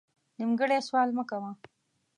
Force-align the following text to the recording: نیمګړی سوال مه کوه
نیمګړی 0.37 0.79
سوال 0.87 1.09
مه 1.17 1.23
کوه 1.29 1.51